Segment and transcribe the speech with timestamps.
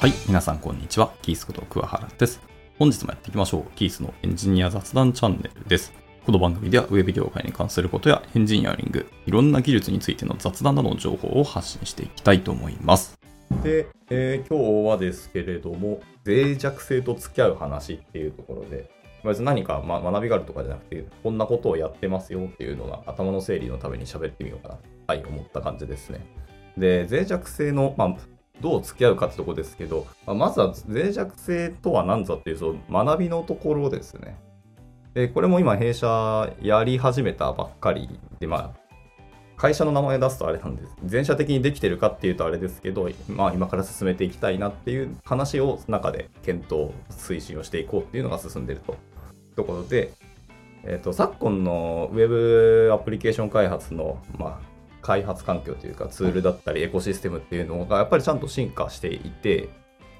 [0.00, 1.12] はい、皆さんこんにちは。
[1.20, 2.40] キースこと桑原です。
[2.78, 3.64] 本日もやっていきましょう。
[3.76, 5.92] キースのエンジニア雑談チャンネルです。
[6.24, 13.20] この番組ではウェブ業界に関することやエンジニアリング、いろんな技術についての雑談などの情報を発信していきたいと思います。
[13.62, 18.90] で、えー今日はですけれども、脆弱性と付き合う話っていうところで、
[19.22, 24.78] 別に何か、ま、学びがあるとかじゃなくて、こんなことをやってますよっていうのが頭の整理のために喋ってみようかな、
[25.08, 26.24] はい、思った感じですね。
[26.78, 28.16] で、脆弱性の、まあ、
[28.60, 34.36] どう付き合うかってとこですけど、まあまずは脆弱性とは何ぞっていうその学びのところですね。
[35.14, 38.80] で、これも今弊社やり始めたばっかりで、まあ、
[39.56, 40.96] 会社の名前出すとあれなんです。
[41.04, 48.96] 全社的にできてるかっていうとあれですけど、まあ今から進めていきたいなっていう話を中で検討、推進をしていこうっていうのが進んでると。
[49.56, 50.12] ところで、
[50.84, 54.69] えっ、と、昨今のウェブアプリケーション開発の、まあ、
[55.02, 59.68] 開発環境というかツールだったりエコシステムっていうのがやっぱりちゃんと進化していて、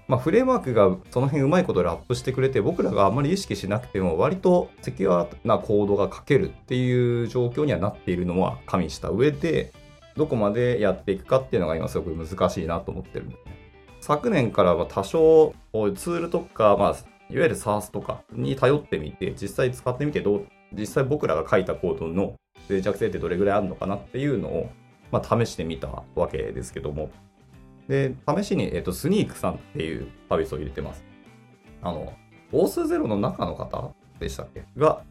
[0.08, 9.72] まあ、フレームワークがその辺うまいことラップしてくれて僕らがあんまり意識しなくても割とセキュアなコードが書けるっていう状況にはなっているのは加味した上で
[10.16, 13.26] どこまでやっていくかっていうのが今すごく難しいなと思ってる。
[14.00, 16.90] 昨年からは多少ツールとか、まあ、
[17.30, 22.34] いわゆる SARS とかに頼ってみて実際使ってみてどう実際僕らが書いたコードの
[22.70, 24.70] 脆弱性ってどれぐらいあるのかなっていうのを、
[25.12, 27.10] まあ、試してみたわけですけども。
[27.88, 31.04] で、試しに、えっと、スニークさんっていうサービスを入れてます。
[31.82, 32.12] あの、
[32.52, 34.64] オースゼロの中の方でしたっけ？
[34.76, 35.02] が、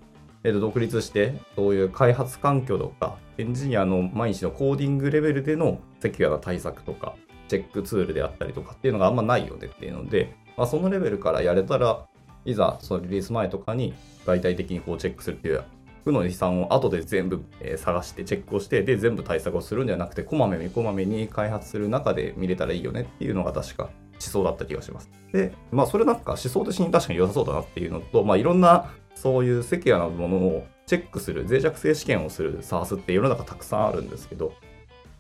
[0.44, 7.16] えっと、独立して、そういう開発環境とか、エンジニアの毎日のコーディングレベルでのセキュアな対策とか、
[7.50, 12.06] チェックツールであったりとかっていうのがあんまないよねっていうので、まあ、そのレベルからやれたら、
[12.46, 13.94] いざそのリリース前とかに
[14.26, 15.64] 大体的にこうチェックするっていう
[16.04, 17.44] 負の遺産を後で全部
[17.78, 25.10] 探してチェックをしてで全部対策をするんじゃなくてこまめにこまめに開発する中で見れたらいいよねっていうのが確か思想だった気がします。
[25.32, 34.54] で、まあそれなんか思想的に確かに良さそうだなっていうのと、まあいろんなそういうセキュアなものをチェックする脆弱性試験をする SARS って世の中たくさんあるんですけど、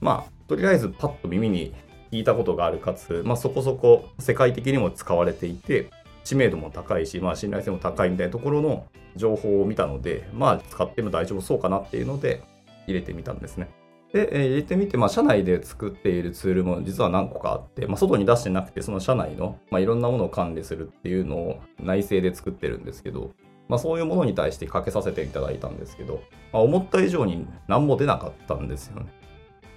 [0.02, 1.74] まあとりあえずパッと耳に
[2.12, 5.90] 聞いたことがあるかつ、まあそこそこ世界的にも使われていて、
[6.24, 8.86] 知名度も高いし、まあ、信頼性も高いみたいなところの
[9.16, 12.44] 情報を見たので、まあ、使っても大丈夫そうかなっていうので
[12.88, 13.70] 入れてみたんですね。
[14.14, 23.32] で、えー入れてみて、まあ、社内で作っているツールも実は何個かあって、まあ、外に出してなくて、その社内の、まあ、いろんなものを管理するっていうのを内製で作ってるんですけど、
[23.68, 29.19] まあ、そういうものに対してかけさせていただいたんですけど、まあ、思った以上に何も出なかったんですよね。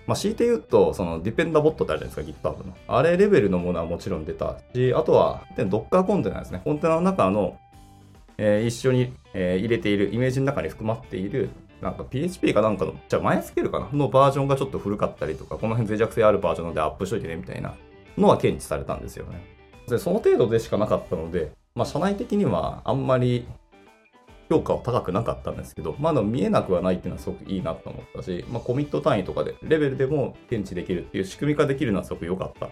[0.07, 2.75] まあ、強いて言うと、そのディペンダボットってあるじゃないですか、GitHub の。
[2.89, 6.61] あれレベルのものはもちろん出たし、あとは、Docker コンテナですね。
[6.65, 7.57] コンテナの中の、
[8.39, 13.89] えー一緒に、えー入れている、イメージの中に含まっている、なんか PHP かなんかの、じゃあ MySQL かな？
[13.93, 17.75] のバージョンがちょっと古かったりとか、この辺脆弱性あるバージョンのでアップしといてねみたいな
[18.17, 19.45] のは検知されたんですよね。
[19.89, 23.47] で、その程度でしかなかったので、まあ、社内的にはあんまり
[24.49, 32.69] 評価は高くなかったんですけど、まだ見えなくはないっていうのはすごくいいなと思ったし、まあ、コミット単位とかで、レベルでも検知できるっていう仕組み化できるのはすごく良かった。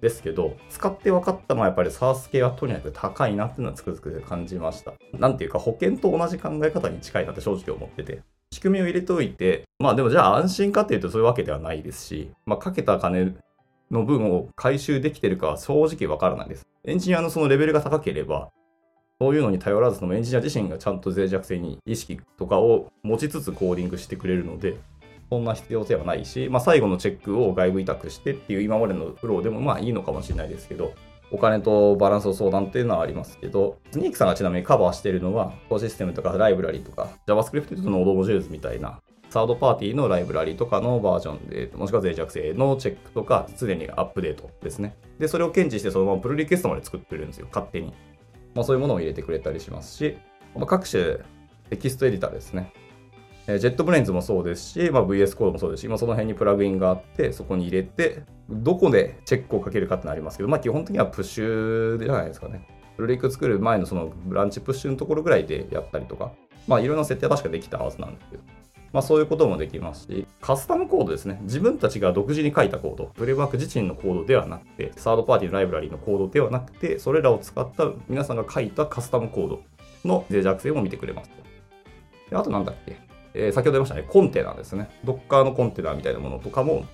[0.00, 4.94] ですけど、使って分かったのはやっぱり SARS 系はとにかく高いなっていうのはつくづく感じました。
[5.12, 8.20] なんていうか保険と同じ考え方に近いなって正直思ってて。
[8.50, 13.36] 仕組みを入れておいて、まあでもじゃあ安心かっていうとそういうわけではないですし、まあかけた金
[13.90, 16.66] の分を回収できてるかは正直わからないです。
[16.84, 18.50] エンジニアのそのレベルが高ければ、
[19.22, 24.78] そういうのに頼らずともエンジニア自身がちゃんと脆弱性に意識とかを持ちつつコーディングしてくれるので、
[25.30, 30.92] そんな必要性はないし、まあ、最後のチェックを外部委託してっていう今までのフローでもまあいいのかもしれないですけど、
[31.30, 39.00] お金とバランスを相談っていうのはありますけど、 Snyk さんがちなみにカバーしているのは、エコシステムとかライブラリとか、JavaScript と node modules みたいな、
[39.30, 44.96] サードパーティーのライブラリとかのバージョンで、もしくは脆弱性のチェックとか、常にアップデートですね。
[45.18, 47.94] で、それを検知してそのままプルリクエストまで作ってくれるんですよ、勝手に。
[48.54, 50.18] まあ、そういうものを入れてくれたりしますし、
[50.54, 51.18] まあ、各種
[51.70, 52.72] テキストエディターですね。
[53.46, 62.66] えー JetBrains もそうですし、まあ、VS コードもそうですし、まあ、その辺にプラグインがあって、そこに入れて、どこでチェックをかけるかってのありますけど、まあ、基本的にはプッシュじゃないですかね。
[62.96, 66.32] プルリク作る前のそのブランチプッシュのところぐらいでやったりとか、
[66.68, 68.42] まあ、いろんな設定は確かできたはずなんですけど、
[68.92, 71.38] まあ、そういうこともできますし、カスタムコードですね。
[71.42, 79.62] 自分たちが独自に書いたコード、フレームワーク自身のコードではなくて、サードパーティーのライブラリのコードではなくて、それらを使った皆さんが書いたカスタムコード
[80.04, 81.30] の脆弱性も見てくれます。
[82.28, 82.96] であとなんだっけ、
[83.34, 84.90] えー先ほど言いましたね、コンテナですね。
[85.04, 86.84] Docker のコンテナみたいなものとかも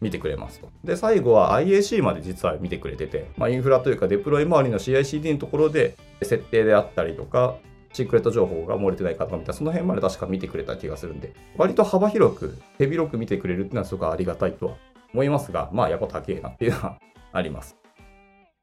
[0.00, 0.68] 見てくれますと。
[0.84, 7.56] で、最後は IAC まで実は見てくれてて、まあ、インフラというかデプロイ周りの CICD のところで設定であったりとか、
[7.96, 14.76] シークレット情報が漏れてないかとかみたいな、その辺まで確か見てくれた気がするんで、割と幅広く、手広く見てくれるっていうのはすごくありがたいとは
[15.14, 16.98] 思いますが、まあやっぱ高えなっていうのは
[17.32, 17.74] あります。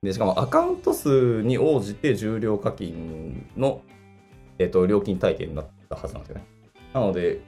[0.04, 3.82] で、しかもアカウント数に応じて重量課金の、
[4.60, 6.46] えっ、と、料金体系になったはずなんですよね。
[6.94, 7.42] なので、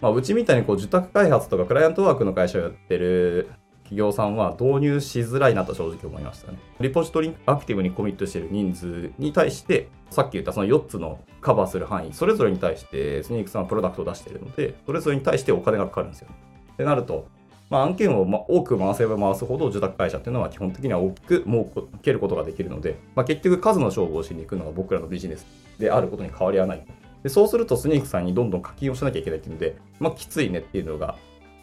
[0.00, 3.50] まあ、うちみたいにこう受託開発とかクライアントワークの会社をやってる
[3.92, 6.58] 企業さんは導入しづらいなと正直思いましたね。
[6.80, 16.28] リポジトリアクティブにコミットしている人数に対して、さっき言ったその4つのカバーする範囲、それぞれに対してスニークさんはプロダクトを出しているので、それぞれに対してお金がかかるんですよ。
[16.72, 17.26] ってなると、
[17.68, 25.46] まあ、案件をま多く回せば回すほど受託会社っていうのは基本的には多く儲けることができるので、まあ、結局数の勝負をしに行くのが僕らのビジネス
[25.78, 26.86] であることに変わりはない。
[27.22, 31.16] でそうするとスニークさんにどんどん課金をしなきゃいけないっていうので、まあ、きついねっていうのが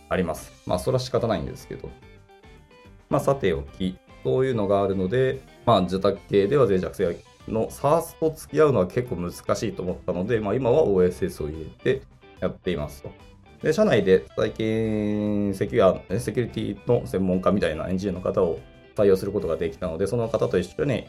[0.09, 0.51] あります。
[0.65, 1.89] まあそれは仕方ないんですけど。
[3.09, 7.17] まあ、さておき、そういうのがあるので、まあ、受託系では脆弱性
[7.47, 11.65] の SARS と付き合うのは結構難しいと思ったので、まあ、今は OSS を入れ
[11.95, 12.01] て
[12.39, 13.11] やっていますと。
[13.63, 18.59] で、社内で最近セキュア、セキュリティの専門家みたいなエンジニアの方を
[18.95, 21.07] 採用することができたので、その方と一緒に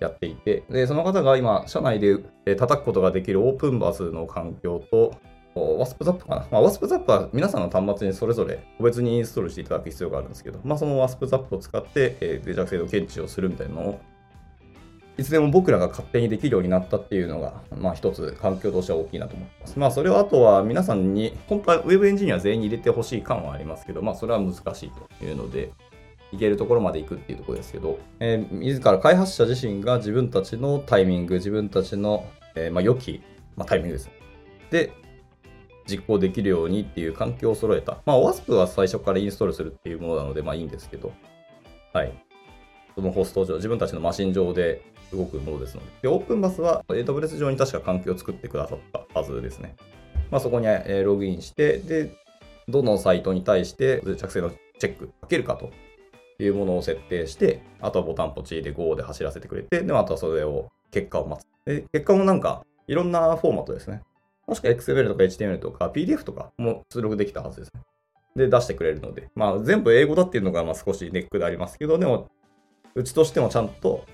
[0.00, 2.18] やっていて、で、その方が今、社内で
[2.56, 5.14] 叩くことができるオープンバスの環境と、
[5.54, 6.46] ワスプザップかな。
[6.50, 14.00] まあ、ワスプザップは皆さんの端末にそれぞれ個別にインストールしていただく必要があるんですけど、まあ、そのワスプザップを使って、えー、脆弱性の検知をするみたいなのを、
[15.16, 19.78] いつでも僕らが勝手にできるようになったっていうのが、まあ一つ環境としては大きいなと思ってます。
[19.78, 25.72] まあそれをあとは皆さんに、本当は Web エンジニア全員に入れてほしい感はありますけど、まあそれは難しいというので、
[26.30, 32.24] いけるところまで行くっていうところですけど、えー、自ら開発者自身が自分たちのタイミング、自分たちの、
[32.54, 33.20] えー、まあ良き、
[33.56, 34.10] まあ、タイミングです。
[34.70, 34.92] で、
[35.88, 37.98] 実行できるようにっていう環境を揃えた。
[38.04, 41.12] まあ、OWASP は最初からインストールするっていうものなので、まあいいんですけど、
[41.92, 42.12] はい。
[42.94, 44.82] そのホスト上、自分たちのマシン上で
[45.12, 45.86] 動くものですので。
[46.02, 49.76] で、OpenBus は AWS 上に確か環境を作ってくださったはずですね。
[50.30, 50.66] まあそこに
[51.04, 52.12] ログインして、で、
[52.68, 55.70] どのサイトに対して着性のチェックかけるかと
[56.38, 61.46] いうものを設定して、あとはボタンポチで Go で走らせてくれて、で、あとはそれを結果を待つ。
[61.64, 64.02] で、結果もなんか、いろんなフォーマットですね。
[64.48, 67.82] もしくは XML とか HTML とか PDF とかも出力できたはずですね。
[68.34, 72.28] で、出してくれるので、まあ全部英語だっていうのがまあ少しネックでありますけど、でも、
[72.94, 74.06] うちとしてもちゃんと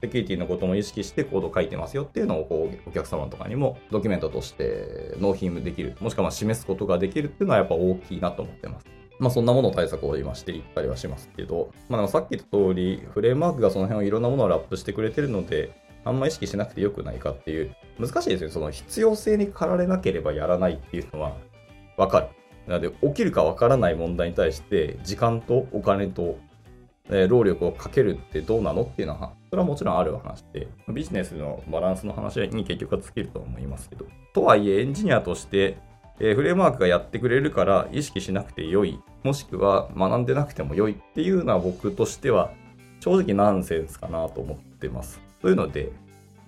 [0.00, 8.86] セキュリティのことも意識してコード書いてますよっていうのをこうお客様とかにもドキュメントとして納品できる、もしくはま示すことができるっていうのはやっぱ大きいなと思ってます。
[9.18, 18.50] まあそんなもの対策を今していったりはしますけど、まあでもさっき言った通り、フレームワークがその辺をいろんなものをラップしてくれてるので、あんま意識しなくてよくないかっていう、難しいですよ。
[18.50, 21.36] その必要性に駆られなければやらないっていうのは
[21.96, 22.26] わかる。
[22.66, 26.38] なので、起きるかわからない問題に対して、時間とお金と、
[27.10, 34.06] えー、労力をかけるってどうなのっていうのは、それはもちろんある話で、ビジネスのバランスの話に結局は尽きると思いますけど。
[34.32, 35.76] とはいえ、エンジニアとして、
[36.20, 42.52] えー、フレームワークがやってくれるから意識しなくて良い、もしくは学んでなくても良いっていうのは僕としては
[43.00, 45.20] 正直ナンセンスかなと思ってます。
[45.44, 45.92] というので、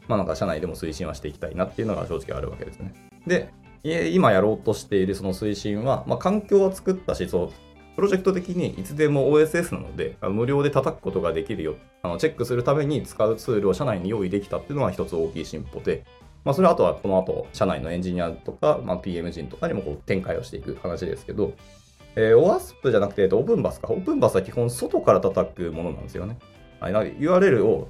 [0.09, 2.95] まあなんか社内でも推進はしていきたいなっていうのが正直あるわけですね。
[3.27, 3.53] で、
[3.85, 7.53] 今やろうとしているその推進は、まあ環境は作ったし、そ、
[7.95, 11.75] プロジェクト的にいつでも OSS なので、無料で叩くことができるよ。
[12.03, 16.07] あのチェックするために使うツールを社内に用意できたっていうのは一つ大きい進歩で、
[16.47, 21.53] まあ、それはあとはこの後、社内のエンジニアとか、まあ、PM 人とかにもこう展開をしていく話ですけど、
[22.15, 23.89] えー、OASP じゃなくて、オープンバスか。
[23.91, 26.39] オープンバスは基本外から叩くものなんですよね。
[26.81, 27.89] はい、URL を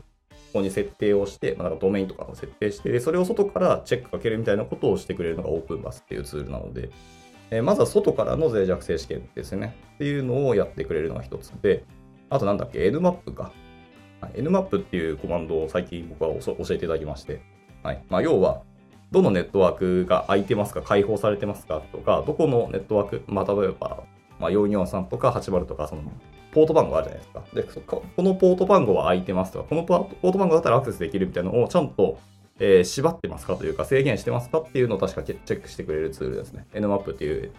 [0.52, 6.90] ここに設定をして、まあ、なんかドメインとかを設定して、それを外からチェックかけるみたいなことをしてくれるのがオープンバスっていうツールなので、
[7.50, 9.76] えー、まずは外からの脆弱性試験ですね。
[9.94, 11.84] っていうのをやってくれるのが一つで、
[12.30, 13.52] あとなんだっけ、Nmap か。
[14.34, 17.40] Nmap っていうコマンドを最近僕は教えていただきまして、
[17.82, 18.62] はいまあ、要は、
[19.12, 24.02] どのネットワークが空いてますか、開放されてますかとか、どこのネットワーク、まあ、例えば、
[24.40, 26.02] まあ、443とか80とか、その
[26.56, 28.00] ポート番号あるじゃないですか。
[28.00, 32.18] で、このポート番号は空いてますとか、このポート番号だったらアクセスできるみたいなのをちゃんと、
[32.58, 36.66] えー、縛ってますかというか制限してますかっていうのを確かチェックしてくれるツールですね。
[36.72, 37.52] Nmap っていう、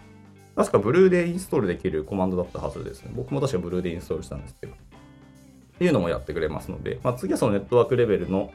[0.56, 3.12] 確かブルーでインストールできるコマンドだったはずですね。
[3.14, 4.72] 僕も確かブルーでインストールしたんですけど。
[4.72, 4.76] っ
[5.78, 8.50] ていうのもやってくれますので、まあ、次はそのネットワークレベルの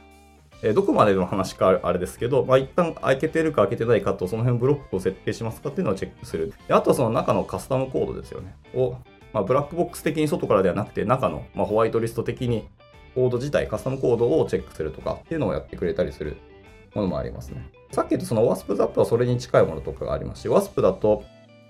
[0.65, 6.53] えどこまでの話かあれですけど、まあ、一旦開けてるか開けてないかと、その辺ブロックを設定しますかっていうのをチェックする。
[6.67, 8.55] であとはその中のカスタムコードですよね。
[8.73, 8.95] を
[9.33, 12.67] まあ、ブラックボックス的に外からではなくて、中の、まあ、ホワイトリスト的に
[13.15, 16.37] コード自体、カスタムコードをチェックするとかっていうのをやってくれたりする
[16.93, 17.69] ものもありますね。
[17.91, 21.23] さっき言ったその WASP ザップはそれに近いものとかがありますし、WASP だと、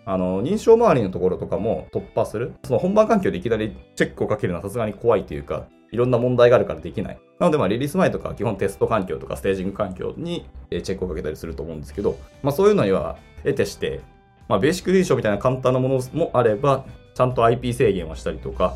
[0.05, 2.53] あの、認証周りのところとかも突破する。
[2.65, 7.19] その本番環境でいきなりチェックをかけるのはさすがに怖いというか、いろんな問題があるからできない。
[7.39, 14.01] なので、まあ、リリース前とか基本テスト環境とかステージング環境にチェックをかけたりすると思うんですけど、まあ、そういうのには得てして、
[14.49, 18.75] まあ、ベーシック認証みたいな簡単なものもあれば、ちゃんと IP 制限をしたりとか、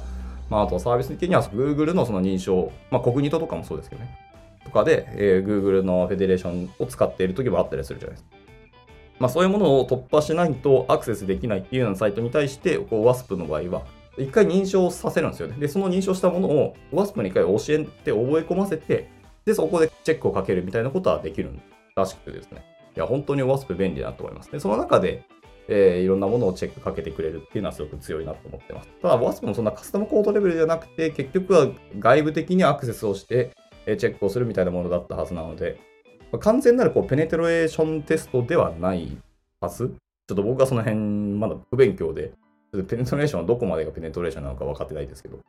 [0.50, 4.18] まあ、あとサービス的には Google のその認証、まあ、コグニトとかもそうですけどね。
[4.64, 8.38] とかで、えー、Google のフェデレーションを使っている時もあったりするじゃないですか。
[9.20, 13.84] まあ、そういうものを突破しないとアクセスできないっていうようなサイトに対して、こう WASP の場合は、
[14.18, 15.56] 一回認証させるんですよね。
[15.60, 19.10] で、その認証したものを WASP に一回教えて覚え込ませて、
[19.46, 21.52] で、そこでチェックをかけるみたいなことはできる
[21.96, 22.64] らしくてですね。
[22.96, 24.52] いや、本当に WASP 便利だと思います。
[24.52, 25.24] で、その中で、
[25.68, 28.90] えー、いろんなものをチェックかけてくれるっていうのはすごく強いなと思ってます。
[29.02, 31.68] ただ、WASP もそんなカスタムコードレベルじゃなくて、結局は
[32.00, 33.52] 外部的にアクセスをして、
[33.86, 35.80] えチェックをするみたいなものだったはずなので、
[36.32, 39.18] まあ、完全なるこうペネトレーションテストではない
[39.62, 39.94] はず。
[40.28, 42.34] ちょっと僕はその辺まだ不勉強で、
[42.72, 45.40] ペネトレーションはどこまでがペネトレーションなのか分かってないですけど、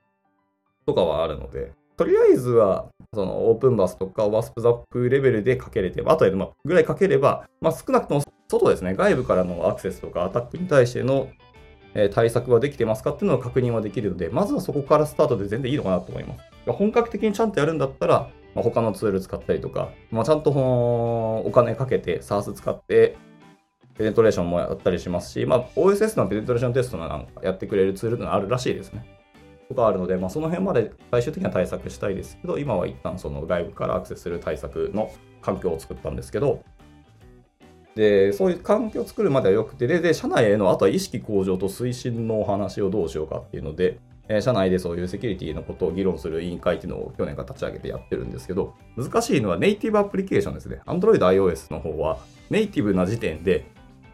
[0.86, 11.28] とかはあるので、とりあえずは、そのオープンバスとかワスプザップレベルでかけれて、あとでまぐらいかければ、まあ、少なくとも外ですね、外部からのアクセスとかアタックに対しての
[12.14, 16.40] 対策はできてますかっていうのを確認はできるので、まずはそこからスタートで全然いいのかなと思います。
[16.66, 23.18] 本格的にちゃんとやるんだったら、まあ、他のツール使ったりとか、まあ、ちゃんとお金かけて SARS 使って
[23.98, 29.04] ペネトレーションもやったりしますし、まあ、OSS のペネトレーションテストなんかやってくれるツールがあるらしいですね。
[29.68, 35.10] とかあるので、まあ、その辺まで最終的には対策したいですけど、今は一旦その外部からアクセスする対策の
[35.42, 36.62] 環境を作ったんですけど、
[37.94, 50.80] で、そういう環境を作るまではよくて、で、で社内への、あとは意識向上と推進のお話をどうしようかっていうので、え社内でそういうセキュリティのことを議論する委員会っていうのを去年から立ち上げてやってるんですけど、難しいのはネイティブアプリケーションですね。
[50.86, 52.18] Android、iOS の方は
[52.50, 53.64] ネイティブな時点で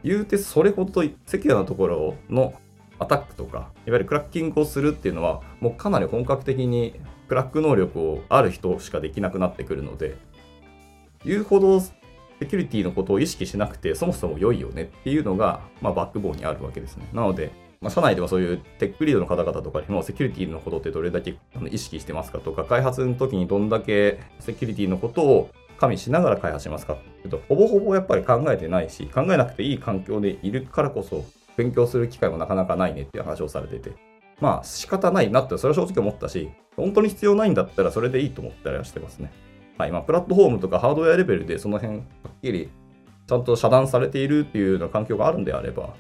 [0.05, 2.55] 言うてそれほどセキュアなところの
[2.99, 6.95] アタックとか、いわゆるクラッキングをするっていうのは、もうかなり本格的に
[7.29, 10.17] クラック能力をある人しかできなくなってくるので、
[11.25, 11.81] 言うほど
[12.45, 17.09] セキュリティのことを意識しなくて、そもそも良いよねっていうのが、まあ、バックボーンにあるわけですね。
[17.15, 21.37] なので、まあ、社内ではそういうテックリードの方々とかにもセキュリティのことってどれだけ
[21.71, 31.25] 意識してますかとか、開発の時にどんだけセキュリティのことを加味しながら開発しますかっていうと、ほぼほぼやっぱり考えてないし、考えなくていい環境でいるからこそ、
[31.57, 33.93] 勉強する機会もなかなかないねっていう話をされてて、
[34.41, 39.33] まあ仕方ないなって、それは正直思ったし、本当に必要ないんだったらそれでいいと思ったりはしてますね。
[39.79, 42.71] はい、まあプラットフォームとかハードウェアレベルでその辺、はっきり
[43.27, 45.95] ちゃんと遮断されているっていうような環境があるんであれば、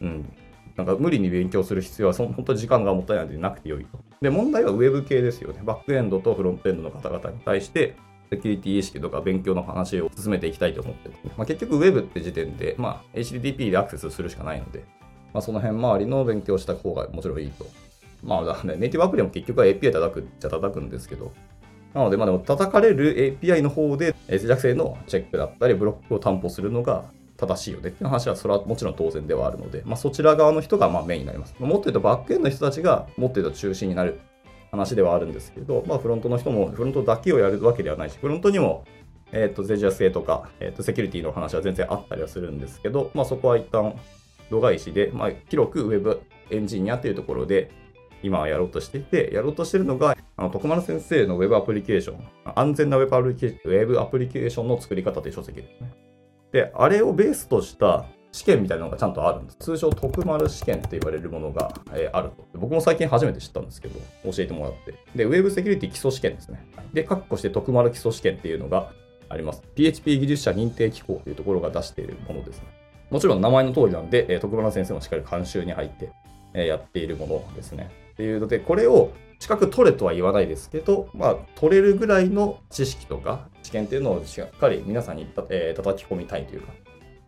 [0.00, 0.32] うん、
[0.76, 3.98] なんか無理に勉強する必要は本当に時間がもったいないのでなくてよいと。
[4.20, 5.60] で、問題はウェブ系ですよね。
[5.64, 7.96] バックエンドとフロントエンドの方々に対して、
[8.30, 11.14] セキュリティ意識とか勉強の話を進めていきたいと思ってる。
[11.36, 14.84] まあ、結局 Web って時点で、まあ、HTTP でアクセスするしかないので、
[15.32, 17.66] まあ、その辺周りの勉強した方がもちろんいいと。
[18.22, 21.32] まあ、ね、ネイティブアプリも結局は API 叩くっちゃ叩くんですけど、
[21.94, 27.04] なので、まあでも叩かれる API の方で脆弱性のチェックだったり、ブロックを担保するのが
[27.36, 31.54] 正しいよねっていう話は、それはもちろん当然ではあるので、まあ、そちら側の人がまあメインになります。
[31.58, 34.20] もっと言うとバックエンドの人たちがもっと言うと中心になる
[34.70, 38.84] 話ではあるんですけど、まあ、フロントの人もフロントだけをやるわけではないし、フロントにも
[39.32, 43.94] えっ、ー、と、脆弱性とか、えっ、ー、と、セキュリティの話は全然あったりはするんですけど、まあ、そこは一旦
[44.50, 47.70] 度外視で、まあ、広く Web エンジニアというところで、
[48.26, 55.92] 今はやろうとしていて、やろうとしてるのが、あの徳丸先生の Web アプリケーション、安全な Web アプリケーションの作り方という書籍ですね。
[56.52, 59.58] で、あれをベースとした試験みたいなのがちゃんとあるんです。
[59.58, 62.46] 通称徳丸試験って言われるものが、えー、あると。
[62.58, 64.94] 僕も最近初めて知ったんですけど、教えてもらって。
[65.14, 66.66] で、ウェブセキュリティ基礎試験ですね。
[66.92, 68.90] で、括弧して徳丸基礎試験っていうのが
[69.28, 69.62] あります。
[69.74, 72.64] PHP 技術者認定機構というところが出しているものですね。
[73.10, 76.10] もちろん名前の通りなんで、え、徳丸先生もしっかり監修に入って、
[76.54, 78.05] え、やっているものですね。
[78.16, 86.72] っていうので、これを資格取れとは言わないですけど、まあ、取れるぐらいの知識とか知見っていうのをしっかり皆さんに、えー、叩き込みたいというか、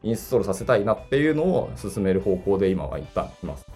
[0.03, 3.67] インストールさせたいなっていうのを進める方向で今は一旦います。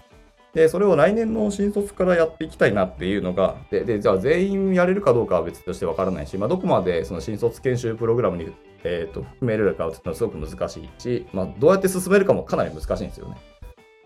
[0.55, 8.51] で、それを来年の新卒からやっていきたいなっていうのが、で、でじゃあ全員やれるかどうかは別としてわからないし、まあ、どこまでその新卒研修プログラムに、
[8.83, 13.37] えーと、含めれるかっていうのはすごく難しいし、まあ、どうやって進めるかもかなり難しいんですよね。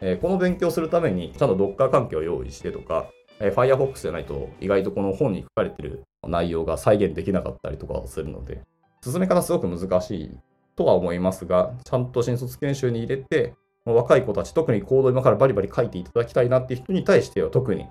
[0.02, 3.08] えー、この勉強するために、ちゃんと Docker 環境を用意してとか、
[3.40, 8.62] えー、Firefox じゃないと意外とこの本に書かれてる内容が再現できなかったりとかするので、
[9.04, 10.38] 進め方すごく難しい
[10.76, 17.88] とは思いますが、ちゃんと新卒研修に入れて、若い子たち、特にコード今からバリバリ書いていただきたいなっていう人に対しては特に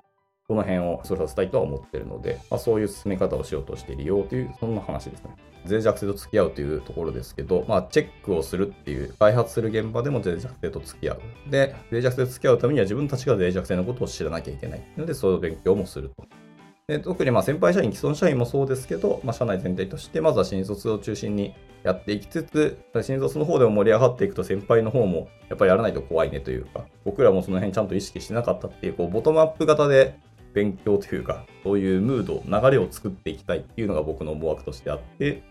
[0.47, 5.35] この辺をそれさせたいとは思ってるので、まあ、そういう進め方をしようとしているよという、そんな話ですね。
[5.65, 11.51] 脆弱性と付き合うというところですけど、まあ、チェックをするっていう、開発する現場でも脆弱性と付き合う。
[11.51, 16.25] で、脆弱性と付き合うためには自分たちが脆弱性のことを知らなきゃいけないので、そういう勉強もすると。
[16.87, 30.15] で特にまあ先輩社員、既存社員もそうですけど、まあ、社内全体として、まずは新卒を中心にやっていきつつ、新卒の方でも盛り上がっていくと先輩の方もやっぱりやらないと怖いねというか、僕らもその辺ちゃんと意識してなかったっていう、こう、ボトムアップ型で
[30.57, 35.43] 勉強というか、そういうムード、流れを作っていきたいっていうのが僕の思惑としてあって、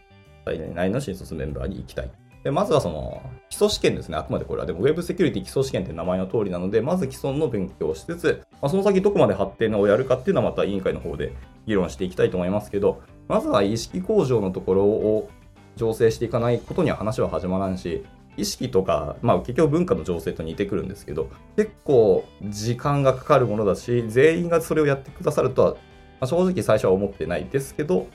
[0.45, 2.11] 最大内の新卒メンバーに行きたい。
[2.43, 4.17] でまずはその基礎試験ですね。
[4.17, 4.67] あくまでこれは。
[4.67, 11.33] でも Web セキュリティ基礎試験って名前の通りなので、まず基礎の勉強をしつつ、まあ、その先どこまで発展をやるかっていうのはまた委員会の方で
[11.67, 15.31] 議論していきたいと思いますけど、まずは意識向上のところを
[15.77, 18.05] 醸成していかないことには話は始まらんし、
[18.37, 25.79] 意識とか、まあ結局文化の情勢と似てくるんですけど、結構時間がかかるものだし、全員がそれをやってくださるとは、ま
[26.21, 28.07] あ、正直最初は思ってないですけど、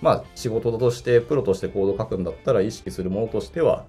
[0.00, 3.86] まあ仕事として、プロとしてコードを書くんだったら意識するものとしては、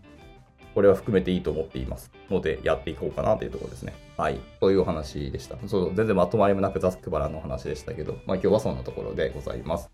[0.73, 3.93] これは含めていいと思っていますので、やっていこうかなというところですね。
[4.17, 4.39] はい。
[4.59, 5.57] というお話でした。
[5.67, 9.89] そう、全然まとまりもなくザスクバラの話でしたけど、まあ今日はそんなところでございます。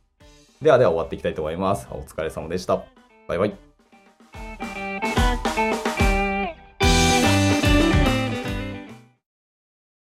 [0.62, 1.88] ではでは終わっていきたいと思います。
[1.92, 2.84] お疲れ様でした。
[3.28, 3.69] バイバイ。